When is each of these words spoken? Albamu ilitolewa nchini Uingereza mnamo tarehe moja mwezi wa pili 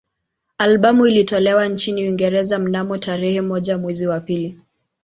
Albamu 0.57 1.07
ilitolewa 1.07 1.67
nchini 1.67 2.03
Uingereza 2.03 2.59
mnamo 2.59 2.97
tarehe 2.97 3.41
moja 3.41 3.77
mwezi 3.77 4.07
wa 4.07 4.19
pili 4.19 4.59